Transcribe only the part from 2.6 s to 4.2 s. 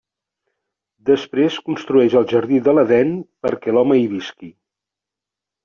de l'Edèn perquè l'home hi